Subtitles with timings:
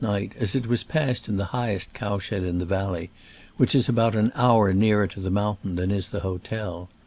[0.03, 3.11] night, as it was passed in the highest cow shed in the valley,
[3.57, 6.89] which is about an hour nearer to the mountain than is the hotel.